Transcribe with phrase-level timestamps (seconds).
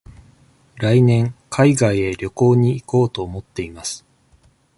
[0.77, 4.03] 来年海外へ旅行に行こうと思っています。